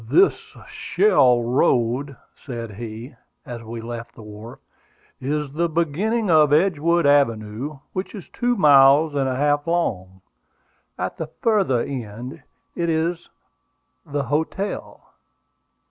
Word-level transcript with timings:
"This 0.09 0.57
shell 0.67 1.43
road," 1.43 2.17
said 2.35 2.71
he, 2.71 3.13
as 3.45 3.61
we 3.61 3.81
left 3.81 4.15
the 4.15 4.23
wharf, 4.23 4.57
"is 5.19 5.51
the 5.51 5.69
beginning 5.69 6.27
of 6.27 6.51
Edgewood 6.51 7.05
Avenue, 7.05 7.77
which 7.93 8.15
is 8.15 8.27
two 8.29 8.55
miles 8.55 9.13
and 9.13 9.29
a 9.29 9.35
half 9.35 9.67
long. 9.67 10.21
At 10.97 11.17
the 11.17 11.27
farther 11.27 11.81
end 11.83 12.33
of 12.33 12.39
it 12.75 12.89
is 12.89 13.29
the 14.03 14.23
hotel." 14.23 15.13